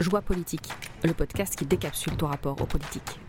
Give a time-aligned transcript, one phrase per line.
[0.00, 0.66] Joie politique,
[1.04, 3.20] le podcast qui décapsule ton rapport aux politiques.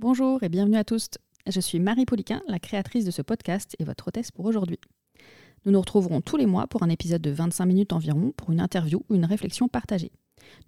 [0.00, 1.10] Bonjour et bienvenue à tous.
[1.46, 4.80] Je suis Marie Poliquin, la créatrice de ce podcast et votre hôtesse pour aujourd'hui.
[5.64, 8.58] Nous nous retrouverons tous les mois pour un épisode de 25 minutes environ pour une
[8.58, 10.10] interview ou une réflexion partagée.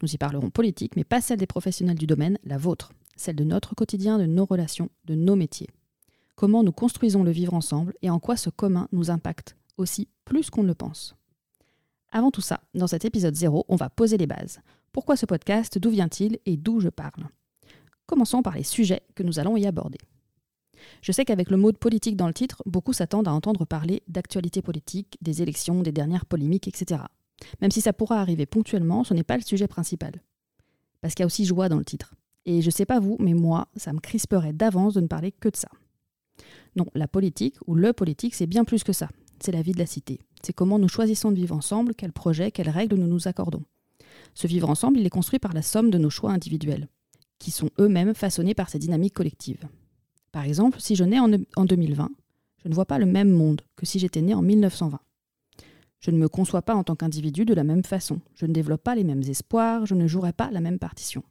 [0.02, 3.42] Nous y parlerons politique, mais pas celle des professionnels du domaine, la vôtre, celle de
[3.42, 5.70] notre quotidien, de nos relations, de nos métiers.
[6.36, 10.48] Comment nous construisons le vivre ensemble et en quoi ce commun nous impacte aussi plus
[10.48, 11.16] qu'on ne le pense.
[12.12, 14.60] Avant tout ça, dans cet épisode 0, on va poser les bases.
[14.92, 17.28] Pourquoi ce podcast D'où vient-il Et d'où je parle?
[18.06, 19.98] Commençons par les sujets que nous allons y aborder.
[21.02, 24.02] Je sais qu'avec le mot de politique dans le titre, beaucoup s'attendent à entendre parler
[24.08, 27.02] d'actualité politique, des élections, des dernières polémiques, etc.
[27.60, 30.22] Même si ça pourra arriver ponctuellement, ce n'est pas le sujet principal.
[31.00, 32.14] Parce qu'il y a aussi joie dans le titre.
[32.44, 35.48] Et je sais pas vous, mais moi, ça me crisperait d'avance de ne parler que
[35.48, 35.68] de ça.
[36.76, 39.08] Non, la politique, ou le politique, c'est bien plus que ça.
[39.40, 40.20] C'est la vie de la cité.
[40.42, 43.62] C'est comment nous choisissons de vivre ensemble, quels projets, quelles règles nous nous accordons.
[44.34, 46.88] Ce vivre ensemble, il est construit par la somme de nos choix individuels,
[47.38, 49.66] qui sont eux-mêmes façonnés par ces dynamiques collectives.
[50.32, 52.10] Par exemple, si je nais en 2020,
[52.62, 55.00] je ne vois pas le même monde que si j'étais né en 1920.
[56.00, 58.82] Je ne me conçois pas en tant qu'individu de la même façon, je ne développe
[58.82, 61.22] pas les mêmes espoirs, je ne jouerai pas la même partition.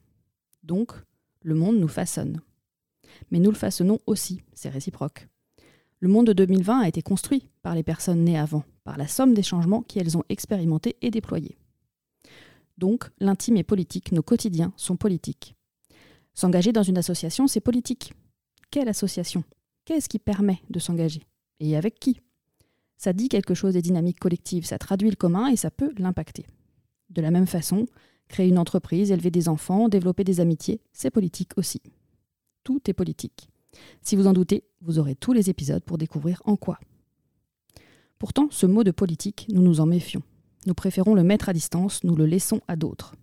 [0.64, 0.92] Donc,
[1.42, 2.40] le monde nous façonne.
[3.30, 5.28] Mais nous le façonnons aussi, c'est réciproque.
[5.98, 9.32] Le monde de 2020 a été construit par les personnes nées avant, par la somme
[9.32, 11.56] des changements qu'elles ont expérimentés et déployés.
[12.76, 15.54] Donc, l'intime est politique, nos quotidiens sont politiques.
[16.34, 18.12] S'engager dans une association, c'est politique.
[18.70, 19.42] Quelle association?
[19.86, 21.22] Qu'est-ce qui permet de s'engager?
[21.60, 22.20] Et avec qui?
[22.98, 26.46] Ça dit quelque chose des dynamiques collectives, ça traduit le commun et ça peut l'impacter.
[27.08, 27.86] De la même façon,
[28.28, 31.80] créer une entreprise, élever des enfants, développer des amitiés, c'est politique aussi.
[32.64, 33.48] Tout est politique.
[34.02, 36.78] Si vous en doutez, vous aurez tous les épisodes pour découvrir en quoi.
[38.18, 40.22] Pourtant, ce mot de politique, nous nous en méfions.
[40.66, 43.14] Nous préférons le mettre à distance, nous le laissons à d'autres.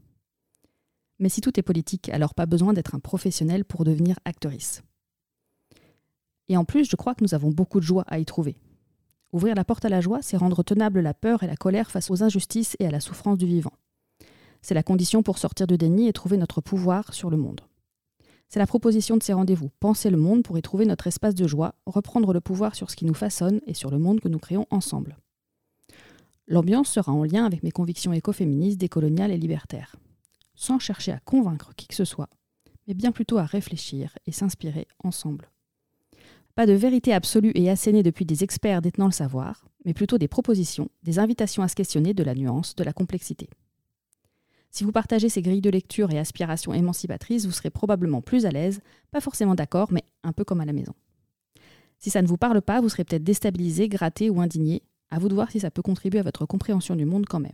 [1.20, 4.84] Mais si tout est politique, alors pas besoin d'être un professionnel pour devenir actrice.
[6.50, 8.58] Et en plus, je crois que nous avons beaucoup de joie à y trouver.
[9.32, 12.12] Ouvrir la porte à la joie, c'est rendre tenable la peur et la colère face
[12.12, 13.74] aux injustices et à la souffrance du vivant.
[14.62, 17.62] C'est la condition pour sortir de déni et trouver notre pouvoir sur le monde.
[18.54, 19.72] C'est la proposition de ces rendez-vous.
[19.80, 22.96] Penser le monde pour y trouver notre espace de joie, reprendre le pouvoir sur ce
[22.96, 25.18] qui nous façonne et sur le monde que nous créons ensemble.
[26.46, 29.96] L'ambiance sera en lien avec mes convictions écoféministes, décoloniales et libertaires.
[30.54, 32.30] Sans chercher à convaincre qui que ce soit,
[32.88, 35.50] mais bien plutôt à réfléchir et s'inspirer ensemble.
[36.54, 40.28] Pas de vérité absolue et assénée depuis des experts détenant le savoir, mais plutôt des
[40.28, 43.50] propositions, des invitations à se questionner de la nuance, de la complexité.
[44.74, 48.50] Si vous partagez ces grilles de lecture et aspirations émancipatrices, vous serez probablement plus à
[48.50, 50.96] l'aise, pas forcément d'accord, mais un peu comme à la maison.
[52.00, 54.82] Si ça ne vous parle pas, vous serez peut-être déstabilisé, gratté ou indigné.
[55.12, 57.52] À vous de voir si ça peut contribuer à votre compréhension du monde quand même.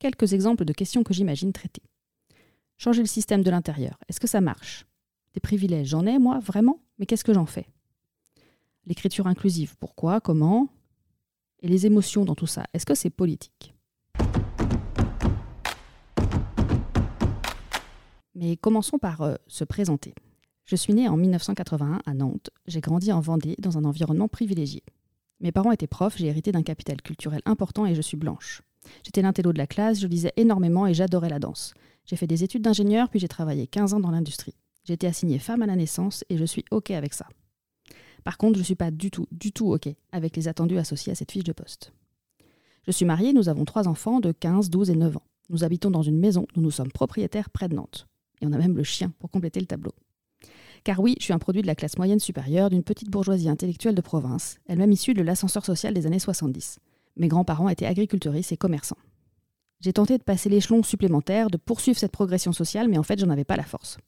[0.00, 1.82] Quelques exemples de questions que j'imagine traiter.
[2.78, 4.86] Changer le système de l'intérieur, est-ce que ça marche?
[5.34, 7.68] Des privilèges, j'en ai moi, vraiment, mais qu'est-ce que j'en fais?
[8.86, 10.68] L'écriture inclusive, pourquoi, comment?
[11.60, 13.77] Et les émotions dans tout ça, est-ce que c'est politique?
[18.40, 20.14] Mais commençons par euh, se présenter.
[20.64, 22.50] Je suis née en 1981 à Nantes.
[22.68, 24.84] J'ai grandi en Vendée dans un environnement privilégié.
[25.40, 28.62] Mes parents étaient profs, j'ai hérité d'un capital culturel important et je suis blanche.
[29.02, 31.74] J'étais l'intello de la classe, je lisais énormément et j'adorais la danse.
[32.04, 34.54] J'ai fait des études d'ingénieur puis j'ai travaillé 15 ans dans l'industrie.
[34.84, 37.26] J'ai été assignée femme à la naissance et je suis OK avec ça.
[38.22, 41.10] Par contre, je ne suis pas du tout, du tout OK avec les attendus associés
[41.10, 41.92] à cette fiche de poste.
[42.86, 45.26] Je suis mariée, nous avons trois enfants de 15, 12 et 9 ans.
[45.48, 48.07] Nous habitons dans une maison dont nous sommes propriétaires près de Nantes.
[48.40, 49.92] Et on a même le chien pour compléter le tableau.
[50.84, 53.94] Car oui, je suis un produit de la classe moyenne supérieure d'une petite bourgeoisie intellectuelle
[53.94, 56.78] de province, elle-même issue de l'ascenseur social des années 70.
[57.16, 58.98] Mes grands-parents étaient agriculteuristes et commerçants.
[59.80, 63.30] J'ai tenté de passer l'échelon supplémentaire, de poursuivre cette progression sociale, mais en fait, j'en
[63.30, 63.98] avais pas la force.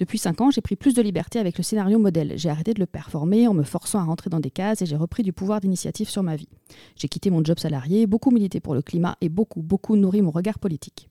[0.00, 2.32] Depuis 5 ans, j'ai pris plus de liberté avec le scénario modèle.
[2.36, 4.96] J'ai arrêté de le performer en me forçant à rentrer dans des cases et j'ai
[4.96, 6.48] repris du pouvoir d'initiative sur ma vie.
[6.96, 10.30] J'ai quitté mon job salarié, beaucoup milité pour le climat et beaucoup, beaucoup nourri mon
[10.30, 11.10] regard politique.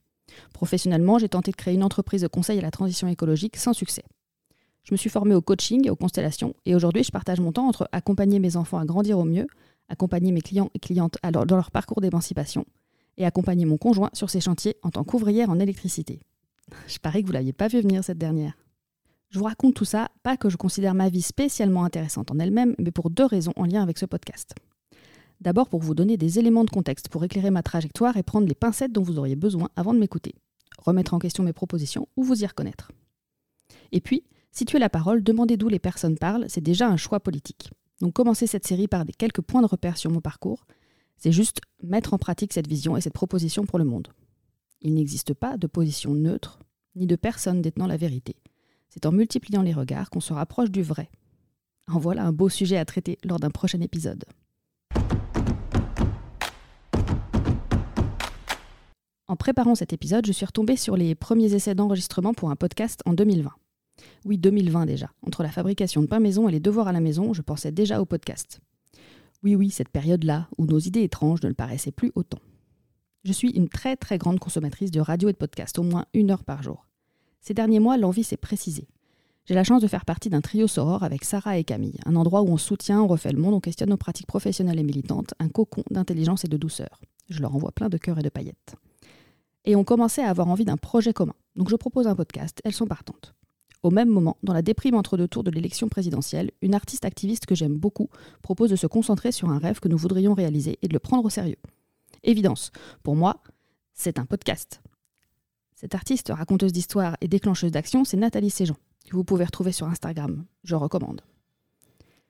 [0.53, 4.03] Professionnellement, j'ai tenté de créer une entreprise de conseil à la transition écologique sans succès.
[4.83, 7.67] Je me suis formée au coaching et aux constellations et aujourd'hui je partage mon temps
[7.67, 9.47] entre accompagner mes enfants à grandir au mieux,
[9.87, 12.65] accompagner mes clients et clientes dans leur parcours d'émancipation
[13.17, 16.21] et accompagner mon conjoint sur ses chantiers en tant qu'ouvrière en électricité.
[16.87, 18.53] Je parie que vous l'aviez pas vu venir cette dernière.
[19.29, 22.73] Je vous raconte tout ça, pas que je considère ma vie spécialement intéressante en elle-même,
[22.79, 24.55] mais pour deux raisons en lien avec ce podcast.
[25.41, 28.55] D'abord pour vous donner des éléments de contexte pour éclairer ma trajectoire et prendre les
[28.55, 30.35] pincettes dont vous auriez besoin avant de m'écouter,
[30.77, 32.91] remettre en question mes propositions ou vous y reconnaître.
[33.91, 37.71] Et puis, situer la parole, demander d'où les personnes parlent, c'est déjà un choix politique.
[38.01, 40.65] Donc commencer cette série par des quelques points de repère sur mon parcours,
[41.21, 44.07] C'est juste mettre en pratique cette vision et cette proposition pour le monde.
[44.81, 46.59] Il n'existe pas de position neutre,
[46.95, 48.37] ni de personne détenant la vérité.
[48.87, 51.09] C'est en multipliant les regards qu'on se rapproche du vrai.
[51.87, 54.23] En voilà un beau sujet à traiter lors d'un prochain épisode.
[59.29, 63.03] En préparant cet épisode, je suis retombée sur les premiers essais d'enregistrement pour un podcast
[63.05, 63.51] en 2020.
[64.25, 65.11] Oui, 2020 déjà.
[65.21, 68.01] Entre la fabrication de pain maison et les devoirs à la maison, je pensais déjà
[68.01, 68.59] au podcast.
[69.43, 72.39] Oui, oui, cette période-là, où nos idées étranges ne le paraissaient plus autant.
[73.23, 76.31] Je suis une très très grande consommatrice de radio et de podcast, au moins une
[76.31, 76.87] heure par jour.
[77.39, 78.87] Ces derniers mois, l'envie s'est précisée.
[79.45, 82.41] J'ai la chance de faire partie d'un trio soror avec Sarah et Camille, un endroit
[82.41, 85.49] où on soutient, on refait le monde, on questionne nos pratiques professionnelles et militantes, un
[85.49, 86.99] cocon d'intelligence et de douceur.
[87.29, 88.75] Je leur envoie plein de cœurs et de paillettes.
[89.69, 91.35] Et on commençait à avoir envie d'un projet commun.
[91.55, 93.35] Donc je propose un podcast, elles sont partantes.
[93.83, 97.45] Au même moment, dans la déprime entre deux tours de l'élection présidentielle, une artiste activiste
[97.45, 98.09] que j'aime beaucoup
[98.41, 101.23] propose de se concentrer sur un rêve que nous voudrions réaliser et de le prendre
[101.23, 101.59] au sérieux.
[102.23, 102.71] Évidence,
[103.03, 103.43] pour moi,
[103.93, 104.81] c'est un podcast.
[105.75, 108.75] Cette artiste raconteuse d'histoire et déclencheuse d'action, c'est Nathalie Séjean,
[109.05, 110.45] que vous pouvez retrouver sur Instagram.
[110.63, 111.21] Je recommande.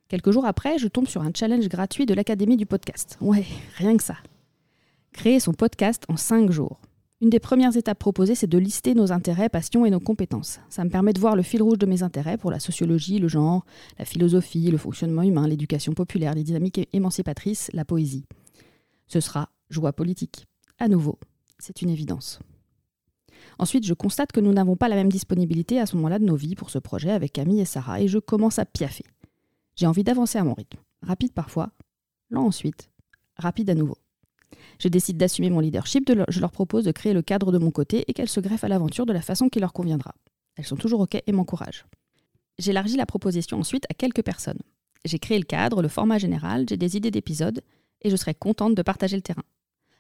[0.10, 3.18] Quelques jours après, je tombe sur un challenge gratuit de l'Académie du podcast.
[3.22, 3.46] Ouais,
[3.78, 4.18] rien que ça.
[5.14, 6.82] Créer son podcast en 5 jours.
[7.22, 10.62] Une des premières étapes proposées, c'est de lister nos intérêts, passions et nos compétences.
[10.70, 13.28] Ça me permet de voir le fil rouge de mes intérêts pour la sociologie, le
[13.28, 13.66] genre,
[13.98, 18.26] la philosophie, le fonctionnement humain, l'éducation populaire, les dynamiques émancipatrices, la poésie.
[19.08, 20.48] Ce sera joie politique.
[20.78, 21.20] À nouveau,
[21.58, 22.40] c'est une évidence.
[23.58, 26.38] Ensuite, je constate que nous n'avons pas la même disponibilité à ce moment-là de nos
[26.38, 29.06] vies pour ce projet avec Camille et Sarah, et je commence à piaffer.
[29.76, 30.80] J'ai envie d'avancer à mon rythme.
[31.02, 31.72] Rapide parfois,
[32.30, 32.90] lent ensuite,
[33.36, 33.98] rapide à nouveau.
[34.80, 38.06] Je décide d'assumer mon leadership, je leur propose de créer le cadre de mon côté
[38.08, 40.14] et qu'elles se greffent à l'aventure de la façon qui leur conviendra.
[40.56, 41.86] Elles sont toujours OK et m'encouragent.
[42.58, 44.60] J'élargis la proposition ensuite à quelques personnes.
[45.06, 47.62] J'ai créé le cadre, le format général, j'ai des idées d'épisodes
[48.02, 49.44] et je serai contente de partager le terrain.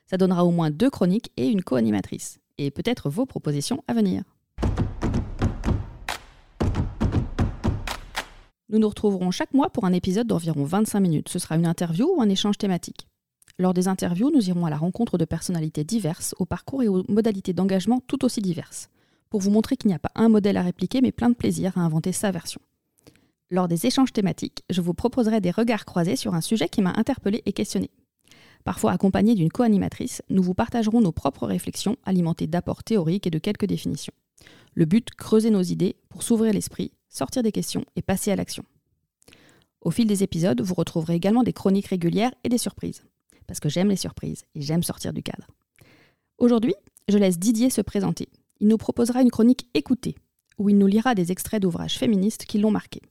[0.06, 2.40] Ça donnera au moins deux chroniques et une co-animatrice.
[2.58, 4.24] Et peut-être vos propositions à venir.
[8.70, 11.30] Nous nous retrouverons chaque mois pour un épisode d'environ 25 minutes.
[11.30, 13.09] Ce sera une interview ou un échange thématique.
[13.60, 17.04] Lors des interviews, nous irons à la rencontre de personnalités diverses, au parcours et aux
[17.10, 18.90] modalités d'engagement tout aussi diverses,
[19.30, 21.78] pour vous montrer qu'il n'y a pas un modèle à répliquer, mais plein de plaisir
[21.78, 22.62] à inventer sa version.
[23.50, 26.94] Lors des échanges thématiques, je vous proposerai des regards croisés sur un sujet qui m'a
[26.96, 27.90] interpellé et questionné.
[28.64, 33.40] Parfois accompagné d'une co-animatrice, nous vous partagerons nos propres réflexions alimentées d'apports théoriques et de
[33.40, 34.14] quelques définitions.
[34.74, 38.64] Le but, creuser nos idées pour s'ouvrir l'esprit, sortir des questions et passer à l'action.
[39.82, 43.04] Au fil des épisodes, vous retrouverez également des chroniques régulières et des surprises
[43.50, 45.48] parce que j'aime les surprises et j'aime sortir du cadre.
[46.38, 46.76] Aujourd'hui,
[47.08, 48.30] je laisse Didier se présenter.
[48.60, 50.14] Il nous proposera une chronique écoutée,
[50.60, 53.02] où il nous lira des extraits d'ouvrages féministes qui l'ont marqué.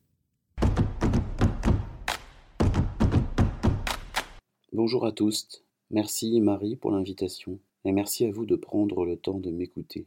[4.72, 5.64] Bonjour à tous.
[5.90, 10.06] Merci Marie pour l'invitation et merci à vous de prendre le temps de m'écouter.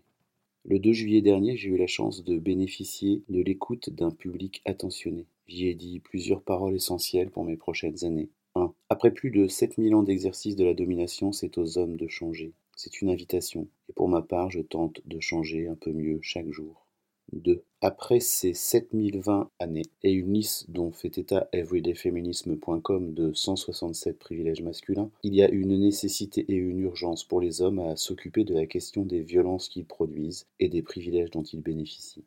[0.64, 5.26] Le 2 juillet dernier, j'ai eu la chance de bénéficier de l'écoute d'un public attentionné.
[5.48, 8.30] J'y ai dit plusieurs paroles essentielles pour mes prochaines années.
[8.56, 8.74] 1.
[8.90, 12.54] Après plus de 7000 ans d'exercice de la domination, c'est aux hommes de changer.
[12.76, 16.50] C'est une invitation, et pour ma part, je tente de changer un peu mieux chaque
[16.50, 16.88] jour.
[17.34, 17.64] 2.
[17.80, 25.10] Après ces 7020 années et une liste dont fait état everydayfeminism.com de 167 privilèges masculins,
[25.24, 28.66] il y a une nécessité et une urgence pour les hommes à s'occuper de la
[28.66, 32.26] question des violences qu'ils produisent et des privilèges dont ils bénéficient.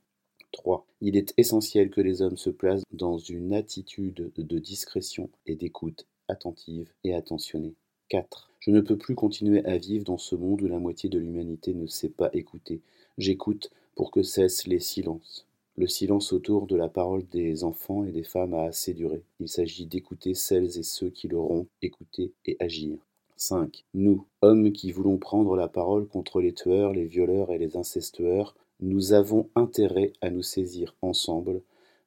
[0.53, 0.87] 3.
[1.01, 6.07] Il est essentiel que les hommes se placent dans une attitude de discrétion et d'écoute
[6.29, 7.75] attentive et attentionnée.
[8.09, 8.51] 4.
[8.61, 11.75] Je ne peux plus continuer à vivre dans ce monde où la moitié de l'humanité
[11.75, 12.81] ne sait pas écouter.
[13.19, 15.47] J'écoute pour que cessent les silences.
[15.77, 19.23] Le silence autour de la parole des enfants et des femmes a assez duré.
[19.41, 22.99] Il s'agit d'écouter celles et ceux qui l'auront écouté et agir.
[23.37, 23.85] 5.
[23.95, 28.55] Nous, hommes qui voulons prendre la parole contre les tueurs, les violeurs et les incestueurs,
[28.81, 31.61] nous avons intérêt à nous saisir ensemble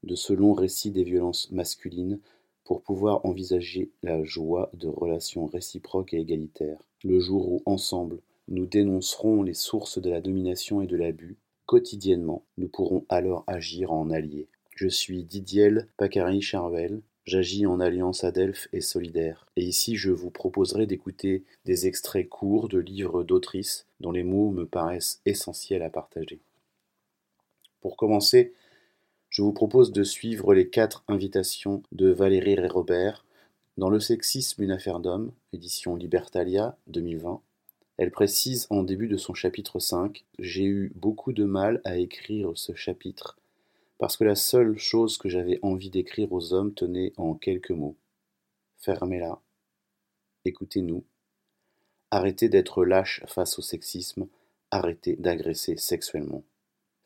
[0.04, 2.20] de ce long récit des violences masculines
[2.68, 6.84] pour pouvoir envisager la joie de relations réciproques et égalitaires.
[7.02, 8.20] Le jour où, ensemble,
[8.50, 13.94] nous dénoncerons les sources de la domination et de l'abus, quotidiennement, nous pourrons alors agir
[13.94, 14.48] en alliés.
[14.76, 19.48] Je suis Didiel Pacari Charvel, j'agis en alliance Adelphes et Solidaire.
[19.56, 24.52] Et ici, je vous proposerai d'écouter des extraits courts de livres d'autrices dont les mots
[24.52, 26.42] me paraissent essentiels à partager.
[27.80, 28.52] Pour commencer,
[29.38, 33.24] je vous propose de suivre les quatre invitations de Valérie et Robert
[33.78, 37.40] dans Le sexisme, une affaire d'homme, édition Libertalia 2020.
[37.98, 42.54] Elle précise en début de son chapitre 5 J'ai eu beaucoup de mal à écrire
[42.56, 43.38] ce chapitre
[44.00, 47.96] parce que la seule chose que j'avais envie d'écrire aux hommes tenait en quelques mots.
[48.80, 49.40] Fermez-la,
[50.46, 51.04] écoutez-nous
[52.10, 54.30] Arrêtez d'être lâche face au sexisme,
[54.72, 56.44] arrêtez d'agresser sexuellement.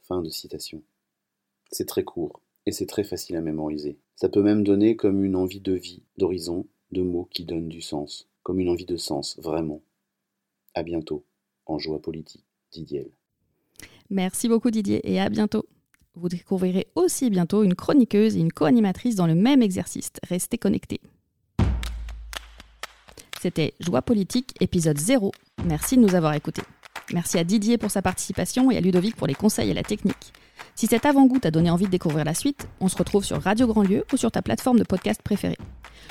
[0.03, 0.81] Fin de citation.
[1.71, 3.97] C'est très court, et c'est très facile à mémoriser.
[4.15, 7.81] Ça peut même donner comme une envie de vie, d'horizon, de mots qui donnent du
[7.81, 9.81] sens, comme une envie de sens, vraiment.
[10.73, 11.25] À bientôt,
[11.65, 13.11] en joie politique, Didier.
[14.09, 15.65] Merci beaucoup Didier et à bientôt.
[16.15, 20.11] Vous découvrirez aussi bientôt une chroniqueuse et une co-animatrice dans le même exercice.
[20.27, 20.99] Restez connectés.
[23.41, 25.31] C'était Joie politique, épisode 0.
[25.65, 26.61] Merci de nous avoir écoutés.
[27.13, 30.33] Merci à Didier pour sa participation et à Ludovic pour les conseils et la technique.
[30.81, 33.67] Si cet avant-goût t'a donné envie de découvrir la suite, on se retrouve sur Radio
[33.67, 35.59] Grand Lieu ou sur ta plateforme de podcast préférée.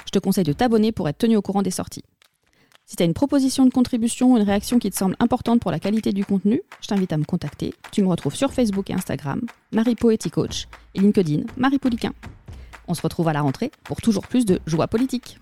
[0.07, 2.05] Je te conseille de t'abonner pour être tenu au courant des sorties.
[2.87, 5.73] Si tu as une proposition de contribution ou une réaction qui te semble importante pour
[5.73, 7.75] la qualité du contenu, je t'invite à me contacter.
[7.91, 9.41] Tu me retrouves sur Facebook et Instagram,
[9.73, 12.13] Marie Poétique Coach, et LinkedIn, Marie Poliquin.
[12.87, 15.41] On se retrouve à la rentrée pour toujours plus de joie politique.